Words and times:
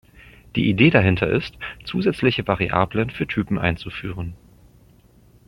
Die 0.55 0.67
Idee 0.67 0.89
dahinter 0.89 1.29
ist, 1.29 1.55
zusätzliche 1.85 2.47
Variablen 2.47 3.11
für 3.11 3.27
Typen 3.27 3.59
einzuführen. 3.59 4.33